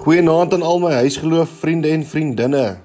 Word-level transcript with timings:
Goeienaand 0.00 0.54
aan 0.56 0.62
al 0.64 0.78
my 0.80 0.94
huisgeloof 1.02 1.50
vriende 1.60 1.90
en 1.92 2.00
vriendinne. 2.08 2.78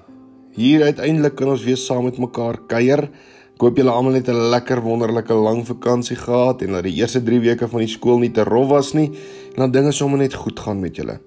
Hier 0.52 0.82
uiteindelik 0.84 1.32
kan 1.38 1.48
ons 1.48 1.62
weer 1.64 1.78
saam 1.80 2.04
met 2.04 2.18
mekaar 2.20 2.58
kuier. 2.68 3.06
Ek 3.54 3.62
hoop 3.64 3.78
julle 3.80 3.88
almal 3.88 4.18
het 4.18 4.28
'n 4.28 4.50
lekker 4.52 4.82
wonderlike 4.84 5.32
lang 5.32 5.64
vakansie 5.64 6.16
gehad 6.16 6.60
en 6.60 6.76
dat 6.76 6.84
die 6.84 6.92
eerste 7.00 7.22
3 7.24 7.40
weke 7.40 7.68
van 7.68 7.80
die 7.80 7.88
skool 7.88 8.18
nie 8.18 8.30
te 8.32 8.44
rof 8.44 8.68
was 8.68 8.92
nie 8.92 9.06
en 9.54 9.64
dat 9.64 9.72
dinge 9.72 9.92
sommer 9.92 10.18
net 10.18 10.34
goed 10.34 10.60
gaan 10.60 10.80
met 10.80 10.96
julle. 10.96 11.18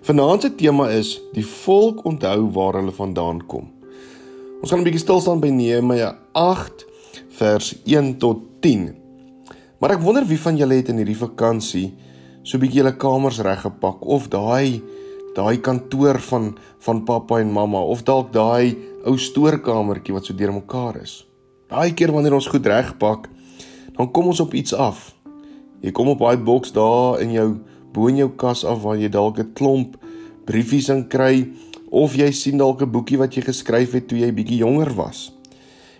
Vanaand 0.00 0.42
se 0.42 0.54
tema 0.54 0.88
is 0.88 1.20
die 1.34 1.46
volk 1.46 2.04
onthou 2.04 2.50
waar 2.52 2.80
hulle 2.80 2.92
vandaan 2.92 3.46
kom. 3.46 3.68
Ons 4.62 4.70
gaan 4.70 4.80
'n 4.80 4.84
bietjie 4.84 5.04
stil 5.04 5.20
staan 5.20 5.40
by 5.40 5.48
Nehemia 5.48 6.16
8 6.32 6.86
vers 7.28 7.74
1 7.84 8.18
tot 8.18 8.38
10. 8.60 8.96
Maar 9.80 9.90
ek 9.90 10.00
wonder 10.00 10.24
wie 10.24 10.40
van 10.40 10.56
julle 10.56 10.74
het 10.74 10.88
in 10.88 10.96
hierdie 10.96 11.16
vakansie 11.28 11.92
so 12.42 12.56
'n 12.56 12.60
bietjie 12.60 12.80
julle 12.80 12.96
kamers 12.96 13.38
reggepak 13.38 14.06
of 14.06 14.28
daai 14.28 14.82
daai 15.40 15.60
kantoor 15.64 16.20
van 16.28 16.52
van 16.84 17.04
pappa 17.04 17.40
en 17.40 17.52
mamma 17.52 17.80
of 17.80 18.04
dalk 18.04 18.32
daai 18.32 18.76
ou 19.08 19.16
stoorkamertjie 19.18 20.14
wat 20.14 20.28
so 20.28 20.36
deurmekaar 20.36 21.00
is. 21.00 21.24
Daai 21.70 21.92
keer 21.96 22.12
wanneer 22.12 22.36
ons 22.36 22.48
goed 22.50 22.66
regpak, 22.66 23.28
dan 23.96 24.10
kom 24.10 24.30
ons 24.32 24.40
op 24.40 24.54
iets 24.54 24.74
af. 24.74 25.10
Jy 25.80 25.92
kom 25.96 26.10
op 26.12 26.20
daai 26.20 26.36
boks 26.36 26.74
daar 26.76 27.20
in 27.24 27.32
jou 27.36 27.50
bo 27.94 28.06
in 28.10 28.20
jou 28.20 28.30
kas 28.38 28.64
af 28.68 28.82
waar 28.84 28.98
jy 29.00 29.08
dalk 29.08 29.38
'n 29.38 29.52
klomp 29.54 29.96
briefies 30.46 30.88
in 30.88 31.08
kry 31.08 31.48
of 31.90 32.14
jy 32.14 32.30
sien 32.32 32.58
dalk 32.58 32.82
'n 32.82 32.90
boekie 32.90 33.18
wat 33.18 33.34
jy 33.34 33.42
geskryf 33.42 33.92
het 33.92 34.08
toe 34.08 34.18
jy 34.18 34.32
bietjie 34.32 34.62
jonger 34.62 34.94
was. 34.94 35.32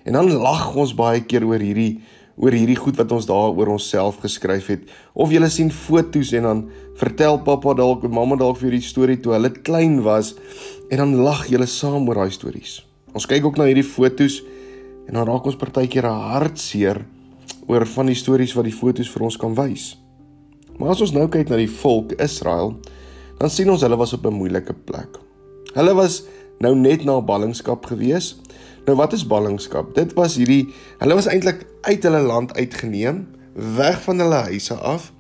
En 0.05 0.13
dan 0.13 0.33
lag 0.33 0.75
ons 0.77 0.95
baie 0.95 1.21
keer 1.21 1.45
oor 1.45 1.59
hierdie 1.59 2.01
oor 2.41 2.57
hierdie 2.57 2.79
goed 2.79 2.97
wat 2.97 3.13
ons 3.13 3.29
daar 3.29 3.53
oor 3.53 3.75
onsself 3.75 4.21
geskryf 4.23 4.71
het 4.73 4.89
of 5.13 5.33
jy 5.33 5.49
sien 5.53 5.71
fotos 5.71 6.33
en 6.33 6.49
dan 6.49 6.63
vertel 7.01 7.41
pappa 7.45 7.75
dalk 7.77 8.05
en 8.05 8.15
mamma 8.17 8.39
dalk 8.41 8.59
vir 8.61 8.71
hierdie 8.71 8.89
storie 8.89 9.19
toe 9.21 9.35
hulle 9.37 9.53
klein 9.61 10.01
was 10.07 10.35
en 10.91 11.03
dan 11.03 11.17
lag 11.21 11.47
julle 11.53 11.69
saam 11.69 12.09
oor 12.09 12.25
daai 12.25 12.33
stories. 12.35 12.81
Ons 13.15 13.27
kyk 13.29 13.45
ook 13.45 13.59
na 13.61 13.69
hierdie 13.69 13.87
fotos 13.87 14.41
en 15.07 15.19
dan 15.19 15.27
raak 15.29 15.47
ons 15.47 15.59
partykeer 15.59 16.09
hartseer 16.09 17.03
oor 17.69 17.87
van 17.87 18.11
die 18.11 18.19
stories 18.19 18.55
wat 18.57 18.67
die 18.67 18.75
fotos 18.75 19.11
vir 19.13 19.27
ons 19.29 19.39
kan 19.41 19.55
wys. 19.59 19.95
Maar 20.79 20.95
as 20.95 21.03
ons 21.05 21.13
nou 21.15 21.27
kyk 21.29 21.51
na 21.51 21.59
die 21.61 21.71
volk 21.71 22.15
Israel, 22.23 22.73
dan 23.41 23.53
sien 23.53 23.69
ons 23.71 23.83
hulle 23.85 23.99
was 24.01 24.15
op 24.17 24.27
'n 24.27 24.33
moeilike 24.33 24.73
plek. 24.89 25.19
Hulle 25.75 25.95
was 25.95 26.23
nou 26.61 26.75
net 26.75 27.05
na 27.05 27.21
ballingskap 27.21 27.87
gewees 27.87 28.37
Nou 28.91 28.99
wat 28.99 29.13
is 29.15 29.23
ballingskap? 29.23 29.93
Dit 29.95 30.17
was 30.19 30.35
hierdie 30.35 30.65
hulle 30.99 31.15
was 31.15 31.29
eintlik 31.31 31.61
uit 31.87 32.03
hulle 32.03 32.25
land 32.27 32.51
uitgeneem, 32.59 33.21
weg 33.79 34.01
van 34.03 34.19
hulle 34.19 34.41
huise 34.49 34.75
af 34.75 35.13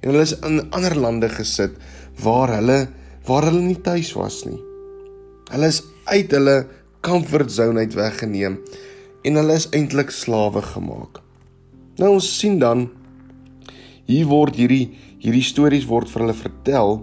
en 0.00 0.14
hulle 0.14 0.24
is 0.24 0.32
in 0.46 0.62
ander 0.72 0.94
lande 0.96 1.28
gesit 1.28 1.74
waar 2.24 2.54
hulle 2.54 2.78
waar 3.28 3.44
hulle 3.50 3.60
nie 3.66 3.76
tuis 3.84 4.14
was 4.16 4.38
nie. 4.48 4.56
Hulle 5.52 5.68
is 5.68 5.82
uit 6.08 6.32
hulle 6.32 6.56
comfort 7.04 7.52
zone 7.52 7.84
uit 7.84 7.98
weggeneem 7.98 8.56
en 9.28 9.40
hulle 9.42 9.58
is 9.60 9.68
eintlik 9.76 10.14
slawe 10.14 10.64
gemaak. 10.70 11.20
Nou 12.00 12.14
ons 12.16 12.32
sien 12.38 12.56
dan 12.62 12.86
hier 14.08 14.24
word 14.32 14.56
hierdie 14.56 14.86
hierdie 15.20 15.44
stories 15.44 15.84
word 15.90 16.08
vir 16.08 16.24
hulle 16.24 16.38
vertel 16.46 17.02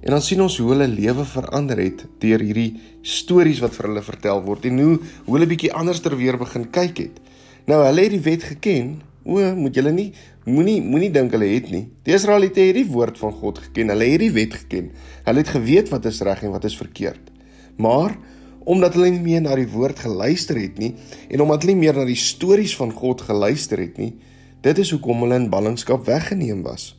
En 0.00 0.14
dan 0.14 0.22
sien 0.24 0.40
ons 0.40 0.56
hoe 0.58 0.70
hulle 0.72 0.88
lewe 0.88 1.24
verander 1.28 1.78
het 1.82 2.06
deur 2.22 2.40
hierdie 2.40 2.80
stories 3.04 3.60
wat 3.60 3.74
vir 3.76 3.90
hulle 3.90 4.02
vertel 4.04 4.40
word 4.46 4.64
en 4.70 4.80
hoe 4.80 4.96
hoe 5.26 5.34
hulle 5.36 5.48
bietjie 5.50 5.72
anders 5.76 6.00
ter 6.00 6.16
weer 6.16 6.38
begin 6.40 6.64
kyk 6.72 7.02
het. 7.04 7.20
Nou 7.68 7.82
hulle 7.84 8.06
het 8.06 8.14
die 8.16 8.24
wet 8.24 8.46
geken. 8.54 9.00
O, 9.20 9.36
moet 9.54 9.76
julle 9.76 9.92
nie 9.92 10.10
moenie 10.48 10.80
moenie 10.80 11.10
dink 11.12 11.34
hulle 11.36 11.50
het 11.52 11.68
nie. 11.70 11.84
Die 12.08 12.16
Israeliete 12.16 12.64
het 12.64 12.78
die 12.78 12.88
woord 12.88 13.20
van 13.20 13.34
God 13.36 13.60
geken. 13.66 13.92
Hulle 13.92 14.08
het 14.08 14.24
die 14.24 14.32
wet 14.32 14.56
geken. 14.62 14.88
Hulle 15.28 15.44
het 15.44 15.52
geweet 15.52 15.92
wat 15.92 16.08
is 16.08 16.22
reg 16.24 16.46
en 16.48 16.56
wat 16.56 16.64
is 16.64 16.78
verkeerd. 16.80 17.28
Maar 17.76 18.16
omdat 18.64 18.96
hulle 18.96 19.10
nie 19.12 19.24
meer 19.24 19.44
na 19.44 19.54
die 19.56 19.68
woord 19.68 20.00
geluister 20.00 20.58
het 20.60 20.78
nie 20.78 20.94
en 21.28 21.40
omdat 21.40 21.64
hulle 21.64 21.74
nie 21.74 21.84
meer 21.86 21.96
na 21.96 22.04
die 22.08 22.18
stories 22.18 22.74
van 22.76 22.92
God 22.92 23.24
geluister 23.24 23.80
het 23.80 23.96
nie, 24.00 24.12
dit 24.60 24.78
is 24.78 24.90
hoekom 24.92 25.24
hulle 25.24 25.38
in 25.40 25.48
ballingskap 25.52 26.04
weggeneem 26.08 26.60
was. 26.64 26.92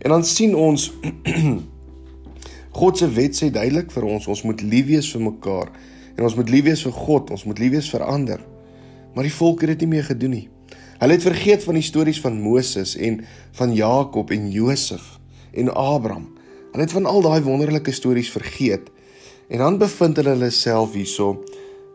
En 0.00 0.12
dan 0.12 0.24
sien 0.24 0.54
ons 0.58 0.90
God 2.72 2.98
se 2.98 3.08
wet 3.12 3.36
sê 3.36 3.50
duidelik 3.52 3.92
vir 3.92 4.06
ons 4.08 4.28
ons 4.32 4.44
moet 4.48 4.62
lief 4.64 4.86
wees 4.88 5.10
vir 5.12 5.24
mekaar 5.26 5.72
en 6.16 6.24
ons 6.24 6.36
moet 6.36 6.50
lief 6.52 6.64
wees 6.68 6.82
vir 6.86 6.92
God, 6.96 7.30
ons 7.32 7.44
moet 7.48 7.60
lief 7.60 7.72
wees 7.76 7.88
vir 7.92 8.04
ander. 8.04 8.40
Maar 9.14 9.28
die 9.28 9.34
volk 9.34 9.64
het 9.64 9.74
dit 9.74 9.84
nie 9.84 9.96
meer 9.96 10.06
gedoen 10.08 10.36
nie. 10.36 10.46
Hulle 11.02 11.16
het 11.16 11.24
vergeet 11.26 11.64
van 11.64 11.76
die 11.76 11.84
stories 11.84 12.20
van 12.22 12.38
Moses 12.40 12.94
en 12.96 13.20
van 13.58 13.74
Jakob 13.74 14.30
en 14.30 14.50
Josef 14.52 15.18
en 15.52 15.72
Abraham. 15.72 16.30
Hulle 16.72 16.86
het 16.86 16.94
van 16.94 17.08
al 17.10 17.24
daai 17.24 17.42
wonderlike 17.42 17.92
stories 17.92 18.30
vergeet. 18.32 18.88
En 19.48 19.58
dan 19.58 19.78
bevind 19.82 20.16
hulle 20.16 20.36
hulle 20.36 20.50
self 20.54 20.94
hierso 20.96 21.42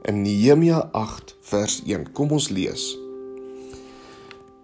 in 0.05 0.21
Nehemia 0.21 0.89
8 0.91 1.35
vers 1.41 1.81
1. 1.87 2.11
Kom 2.13 2.35
ons 2.35 2.49
lees. 2.53 3.06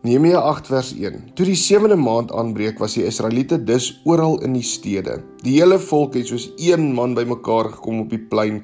Nehemia 0.03 0.41
8 0.43 0.67
vers 0.67 0.89
1. 0.99 1.21
Toe 1.31 1.45
die 1.47 1.55
7de 1.55 1.95
maand 1.95 2.31
aanbreek, 2.35 2.81
was 2.83 2.97
die 2.97 3.05
Israeliete 3.07 3.55
dus 3.63 3.85
oral 4.03 4.33
in 4.43 4.57
die 4.57 4.65
stede. 4.67 5.13
Die 5.45 5.53
hele 5.61 5.77
volk 5.79 6.17
het 6.19 6.27
soos 6.27 6.49
een 6.59 6.89
man 6.91 7.13
bymekaar 7.15 7.69
gekom 7.77 8.01
op 8.01 8.11
die 8.11 8.19
plein 8.19 8.59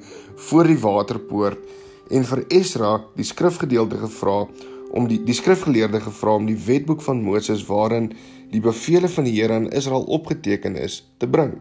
voor 0.50 0.68
die 0.68 0.76
waterpoort 0.82 1.64
en 2.12 2.28
vir 2.28 2.44
Esra, 2.58 2.92
die 3.16 3.24
skrifgedeelte 3.24 4.02
gevra 4.02 4.36
om 4.92 5.08
die 5.08 5.16
die 5.24 5.38
skrifgeleerde 5.40 6.04
gevra 6.10 6.36
om 6.42 6.44
die 6.44 6.60
wetboek 6.68 7.00
van 7.08 7.24
Moses 7.24 7.64
waarin 7.72 8.12
die 8.52 8.60
beveel 8.60 9.08
van 9.08 9.24
die 9.24 9.38
Here 9.40 9.56
aan 9.62 9.72
Israel 9.72 10.04
opgeteken 10.12 10.76
is, 10.76 11.06
te 11.16 11.24
bring. 11.24 11.56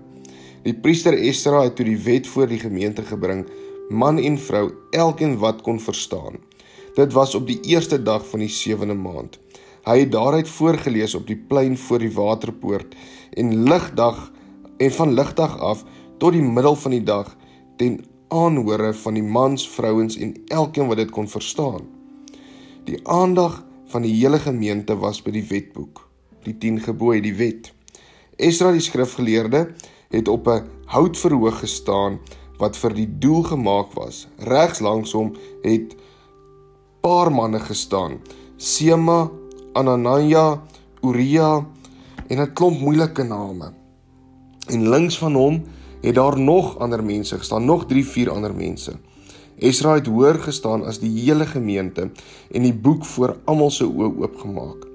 Die 0.67 0.75
priester 0.75 1.15
Esra 1.15 1.63
het 1.69 1.79
toe 1.79 1.87
die 1.87 2.01
wet 2.03 2.27
voor 2.27 2.51
die 2.51 2.59
gemeente 2.59 3.07
gebring, 3.07 3.47
man 3.87 4.19
en 4.19 4.35
vrou, 4.43 4.73
elkeen 4.91 5.39
wat 5.39 5.63
kon 5.63 5.79
verstaan. 5.79 6.43
Dit 6.99 7.15
was 7.15 7.31
op 7.35 7.47
die 7.47 7.61
eerste 7.63 8.03
dag 8.03 8.27
van 8.27 8.43
die 8.43 8.51
7de 8.51 8.97
maand. 9.07 9.39
Hy 9.89 10.03
het 10.03 10.11
daaruit 10.13 10.49
voorgeles 10.49 11.15
op 11.17 11.25
die 11.25 11.37
plein 11.49 11.73
voor 11.77 12.03
die 12.03 12.11
waterpoort 12.13 12.91
en 13.33 13.63
ligdag 13.65 14.19
en 14.77 14.91
van 14.93 15.13
ligdag 15.17 15.55
af 15.57 15.81
tot 16.21 16.35
die 16.35 16.43
middel 16.45 16.75
van 16.77 16.93
die 16.93 17.03
dag 17.03 17.31
ten 17.79 17.95
aanhore 18.29 18.91
van 18.93 19.17
die 19.17 19.23
mans, 19.25 19.65
vrouens 19.69 20.17
en 20.21 20.35
elkeen 20.53 20.91
wat 20.91 21.01
dit 21.01 21.09
kon 21.09 21.25
verstaan. 21.31 21.87
Die 22.85 22.99
aandag 23.07 23.63
van 23.89 24.05
die 24.05 24.13
hele 24.13 24.37
gemeente 24.37 24.93
was 24.93 25.23
by 25.25 25.33
die 25.33 25.45
wetboek, 25.49 26.03
die 26.45 26.53
10 26.53 26.83
gebooie, 26.85 27.23
die 27.25 27.33
wet. 27.33 27.71
Esra 28.37 28.69
die 28.75 28.85
skrifgeleerde 28.85 29.71
het 30.13 30.27
op 30.29 30.47
'n 30.47 30.69
houtverhoog 30.85 31.59
gestaan 31.65 32.19
wat 32.61 32.77
vir 32.77 32.93
die 32.93 33.09
doel 33.17 33.41
gemaak 33.43 33.97
was. 33.97 34.27
Regs 34.37 34.79
langs 34.79 35.11
hom 35.11 35.33
het 35.63 35.95
paar 37.01 37.31
manne 37.31 37.59
gestaan. 37.59 38.21
Sema, 38.57 39.31
Anania, 39.73 40.61
Uria 41.01 41.65
en 42.27 42.39
'n 42.41 42.53
klomp 42.53 42.79
moeilike 42.79 43.23
name. 43.23 43.71
En 44.67 44.89
links 44.89 45.17
van 45.17 45.33
hom 45.33 45.63
het 46.01 46.15
daar 46.15 46.39
nog 46.39 46.77
ander 46.77 47.03
mense 47.03 47.37
gestaan, 47.37 47.65
nog 47.65 47.85
3, 47.85 48.05
4 48.05 48.29
ander 48.29 48.55
mense. 48.55 48.91
Esra 49.57 49.93
het 49.93 50.07
hoër 50.07 50.39
gestaan 50.39 50.85
as 50.85 50.99
die 50.99 51.11
hele 51.21 51.45
gemeente 51.45 52.09
en 52.51 52.61
die 52.61 52.73
boek 52.73 53.05
voor 53.05 53.37
almal 53.45 53.69
se 53.69 53.85
oë 53.85 54.17
oopgemaak. 54.17 54.87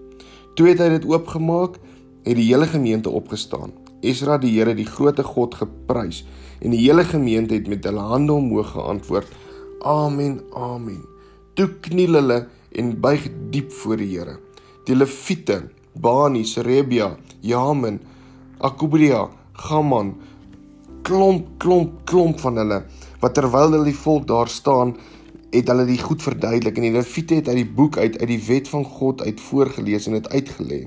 Toe 0.55 0.69
het 0.69 0.79
hy 0.79 0.89
dit 0.89 1.05
oopgemaak, 1.05 1.79
het 2.23 2.37
die 2.37 2.49
hele 2.53 2.67
gemeente 2.67 3.11
opgestaan. 3.11 3.73
Esra 4.01 4.39
die 4.39 4.59
Here, 4.59 4.75
die 4.75 4.87
grootte 4.87 5.23
God 5.23 5.55
geprys 5.55 6.25
en 6.61 6.71
die 6.71 6.81
hele 6.81 7.05
gemeente 7.05 7.55
het 7.55 7.69
met 7.69 7.85
hulle 7.85 8.01
hande 8.01 8.33
omhoog 8.33 8.71
geantwoord: 8.71 9.29
Amen, 9.81 10.41
amen. 10.53 11.05
Toe 11.55 11.69
kniel 11.81 12.13
hulle 12.13 12.49
en 12.73 13.01
buig 13.01 13.29
diep 13.51 13.73
voor 13.73 13.97
die 13.97 14.19
Here 14.19 14.39
die 14.85 14.97
Lewiete, 14.97 15.71
Bani, 15.95 16.45
Serebia, 16.45 17.17
Jamin, 17.41 18.01
Akubria, 18.61 19.29
Gaman, 19.53 20.15
klomp 21.05 21.59
klomp 21.61 22.05
klomp 22.09 22.39
van 22.41 22.57
hulle 22.63 22.79
wat 23.21 23.35
terwyl 23.37 23.75
hulle 23.75 23.91
die 23.91 23.99
volk 23.99 24.25
daar 24.31 24.49
staan 24.49 24.95
het 25.53 25.69
hulle 25.71 25.85
die 25.89 26.01
goed 26.01 26.23
verduidelik 26.25 26.79
en 26.81 26.87
die 26.89 26.95
Lewiete 26.95 27.39
het 27.41 27.49
uit 27.51 27.61
die 27.61 27.73
boek 27.79 27.99
uit 28.01 28.17
uit 28.19 28.31
die 28.31 28.41
wet 28.49 28.71
van 28.73 28.85
God 28.85 29.23
uit 29.23 29.41
voorgeles 29.41 30.09
en 30.09 30.17
dit 30.19 30.29
uitgelê. 30.33 30.81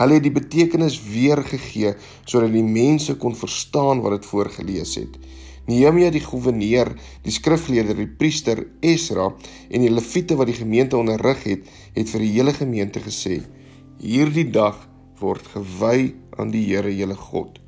Hulle 0.00 0.16
het 0.16 0.24
die 0.24 0.34
betekenis 0.34 0.96
weergegee 1.04 1.92
sodat 2.24 2.50
die 2.54 2.64
mense 2.66 3.14
kon 3.20 3.36
verstaan 3.38 4.02
wat 4.02 4.16
dit 4.16 4.26
voorgeles 4.32 4.96
het. 4.98 5.20
Nehemia 5.66 6.10
die 6.10 6.24
goewerneur, 6.24 6.90
die 7.22 7.32
skrifgeleerde, 7.34 7.94
die 7.94 8.08
priester 8.08 8.64
Esra 8.82 9.28
en 9.70 9.84
die 9.84 9.92
leviete 9.92 10.34
wat 10.38 10.50
die 10.50 10.58
gemeente 10.58 10.98
onderrig 10.98 11.44
het, 11.46 11.68
het 11.94 12.10
vir 12.10 12.24
die 12.24 12.32
hele 12.34 12.54
gemeente 12.56 13.00
gesê: 13.00 13.42
"Hierdie 14.02 14.50
dag 14.50 14.88
word 15.20 15.46
gewy 15.54 16.14
aan 16.38 16.50
die 16.50 16.64
Here, 16.66 16.90
julle 16.90 17.14
God. 17.14 17.60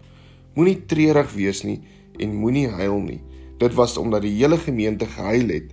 Moenie 0.54 0.86
treurig 0.86 1.32
wees 1.34 1.62
nie 1.62 1.80
en 2.18 2.34
moenie 2.34 2.68
huil 2.68 2.98
nie." 2.98 3.20
Dit 3.58 3.74
was 3.74 3.96
omdat 3.96 4.22
die 4.22 4.34
hele 4.34 4.58
gemeente 4.58 5.06
gehuil 5.06 5.48
het 5.48 5.70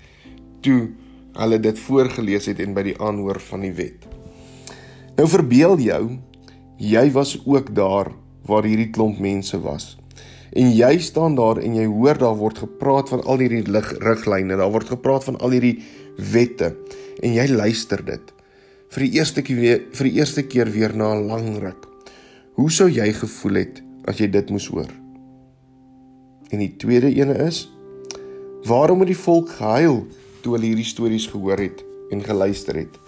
toe 0.62 0.91
hulle 1.33 1.59
dit 1.59 1.79
voorgeles 1.79 2.45
het 2.45 2.59
en 2.59 2.75
by 2.75 2.83
die 2.83 2.97
aanhoor 3.01 3.39
van 3.39 3.65
die 3.65 3.74
wet. 3.74 4.06
Nou 5.17 5.27
verbeel 5.27 5.79
jou, 5.79 6.03
jy 6.77 7.12
was 7.12 7.38
ook 7.45 7.74
daar 7.75 8.12
waar 8.45 8.67
hierdie 8.67 8.89
klomp 8.94 9.19
mense 9.19 9.57
was. 9.62 10.00
En 10.51 10.68
jy 10.75 10.98
staan 11.00 11.36
daar 11.36 11.62
en 11.63 11.75
jy 11.75 11.86
hoor 11.88 12.18
daar 12.19 12.36
word 12.36 12.57
gepraat 12.65 13.09
van 13.09 13.24
al 13.24 13.39
hierdie 13.39 13.63
riglyne, 14.03 14.57
daar 14.59 14.71
word 14.71 14.92
gepraat 14.92 15.24
van 15.24 15.38
al 15.39 15.56
hierdie 15.56 15.77
wette 16.31 16.74
en 17.24 17.33
jy 17.33 17.48
luister 17.48 18.03
dit 18.03 18.33
vir 18.92 19.06
die 19.06 19.12
eerste 19.15 19.44
keer 19.45 19.86
vir 19.95 20.09
die 20.09 20.18
eerste 20.19 20.44
keer 20.44 20.71
weer 20.71 20.94
na 20.95 21.13
'n 21.15 21.27
lang 21.27 21.59
ruk. 21.63 21.88
Hoe 22.59 22.69
sou 22.69 22.89
jy 22.89 23.13
gevoel 23.13 23.56
het 23.56 23.81
as 24.06 24.19
jy 24.19 24.27
dit 24.27 24.50
moes 24.50 24.68
hoor? 24.68 24.92
En 26.51 26.59
die 26.59 26.75
tweede 26.77 27.07
ene 27.07 27.33
is 27.48 27.69
waarom 28.68 29.00
het 29.00 29.07
die 29.07 29.24
volk 29.24 29.50
gehuil 29.50 30.07
toe 30.42 30.53
hulle 30.53 30.65
hierdie 30.65 30.92
stories 30.94 31.27
gehoor 31.27 31.57
het 31.57 31.83
en 32.12 32.24
geluister 32.24 32.75
het? 32.75 33.00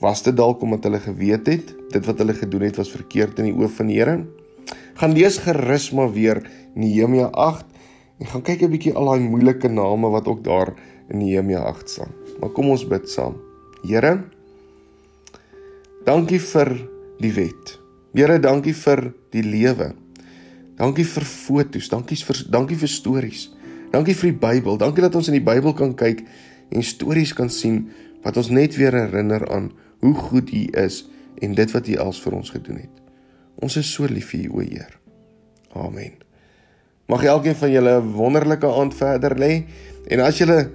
Was 0.00 0.22
dit 0.22 0.36
dalk 0.36 0.60
omdat 0.62 0.84
hulle 0.84 1.00
geweet 1.00 1.46
het 1.46 1.74
dit 1.92 2.06
wat 2.06 2.18
hulle 2.18 2.34
gedoen 2.34 2.60
het 2.68 2.76
was 2.76 2.90
verkeerd 2.90 3.38
in 3.38 3.44
die 3.44 3.56
oë 3.56 3.68
van 3.68 3.86
die 3.86 3.96
Here? 3.96 4.26
Gaan 4.96 5.12
lees 5.12 5.38
gerus 5.44 5.90
maar 5.92 6.12
weer 6.12 6.42
Nehemia 6.74 7.26
8 7.32 7.64
en 8.18 8.26
gaan 8.26 8.42
kyk 8.42 8.62
'n 8.62 8.70
bietjie 8.70 8.94
al 8.94 9.04
daai 9.04 9.20
moeilike 9.20 9.68
name 9.68 10.08
wat 10.08 10.26
ook 10.26 10.44
daar 10.44 10.74
in 11.08 11.18
Nehemia 11.18 11.60
8 11.60 11.90
staan. 11.90 12.12
Maar 12.40 12.50
kom 12.50 12.70
ons 12.70 12.86
bid 12.86 13.08
saam. 13.10 13.36
Here, 13.82 14.24
dankie 16.04 16.40
vir 16.40 16.88
die 17.20 17.32
wet. 17.32 17.78
Here, 18.14 18.38
dankie 18.40 18.74
vir 18.74 19.12
die 19.30 19.42
lewe. 19.42 19.94
Dankie 20.76 21.04
vir 21.04 21.24
fotos, 21.24 21.88
dankie 21.88 22.16
vir 22.16 22.42
dankie 22.50 22.76
vir 22.76 22.88
stories. 22.88 23.50
Dankie 23.92 24.14
vir 24.14 24.30
die 24.32 24.38
Bybel. 24.38 24.76
Dankie 24.76 25.02
dat 25.02 25.14
ons 25.14 25.28
in 25.28 25.38
die 25.38 25.44
Bybel 25.44 25.72
kan 25.72 25.94
kyk 25.94 26.24
en 26.68 26.82
stories 26.82 27.32
kan 27.32 27.48
sien 27.48 27.86
wat 28.24 28.36
ons 28.36 28.50
net 28.50 28.76
weer 28.76 28.92
herinner 28.92 29.46
aan 29.52 29.70
hoe 30.04 30.14
goed 30.14 30.52
U 30.52 30.62
is 30.82 31.04
en 31.40 31.54
dit 31.54 31.70
wat 31.72 31.88
U 31.88 31.96
als 31.96 32.20
vir 32.20 32.32
ons 32.32 32.50
gedoen 32.50 32.82
het. 32.82 33.05
Ons 33.62 33.76
is 33.76 33.92
so 33.92 34.04
lief 34.04 34.30
vir 34.32 34.48
U, 34.48 34.58
o 34.58 34.64
Heer. 34.64 34.98
Amen. 35.76 36.12
Mag 37.06 37.24
elkeen 37.24 37.54
van 37.54 37.70
julle 37.70 38.00
'n 38.00 38.12
wonderlike 38.12 38.66
aand 38.66 38.94
verder 38.94 39.38
lê 39.38 39.64
en 40.08 40.20
as 40.20 40.38
julle 40.38 40.70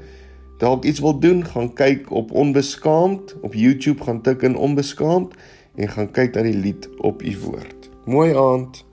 dalk 0.58 0.84
iets 0.86 1.00
wil 1.00 1.20
doen, 1.20 1.46
gaan 1.46 1.74
kyk 1.74 2.12
op 2.12 2.32
Onbeskaamd 2.32 3.36
op 3.42 3.54
YouTube, 3.54 4.04
gaan 4.04 4.22
tik 4.22 4.42
in 4.42 4.56
Onbeskaamd 4.56 5.34
en 5.76 5.88
gaan 5.88 6.12
kyk 6.12 6.36
na 6.36 6.42
die 6.42 6.56
lied 6.58 6.90
op 6.98 7.22
u 7.22 7.38
woord. 7.40 7.90
Mooi 8.06 8.36
aand. 8.36 8.86